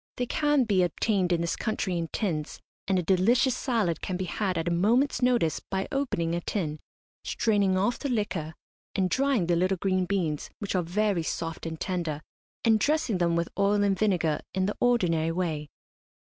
They 0.17 0.25
can 0.25 0.63
be 0.63 0.81
obtained 0.81 1.31
in 1.31 1.41
this 1.41 1.55
country 1.55 1.95
in 1.95 2.07
tins, 2.07 2.59
and 2.87 2.97
a 2.97 3.03
delicious 3.03 3.55
salad 3.55 4.01
can 4.01 4.17
be 4.17 4.25
had 4.25 4.57
at 4.57 4.67
a 4.67 4.71
moment's 4.71 5.21
notice 5.21 5.59
by 5.59 5.87
opening 5.91 6.33
a 6.33 6.41
tin, 6.41 6.79
straining 7.23 7.77
off 7.77 7.99
the 7.99 8.09
liquor, 8.09 8.55
and 8.95 9.11
drying 9.11 9.45
the 9.45 9.55
little 9.55 9.77
green 9.77 10.07
beans, 10.07 10.49
which 10.57 10.73
are 10.73 10.81
very 10.81 11.21
soft 11.21 11.67
and 11.67 11.79
tender, 11.79 12.23
and 12.65 12.79
dressing 12.79 13.19
them 13.19 13.35
with 13.35 13.49
oil 13.59 13.83
and 13.83 13.99
vinegar, 13.99 14.39
in 14.55 14.65
the 14.65 14.75
ordinary 14.79 15.31
way. 15.31 15.69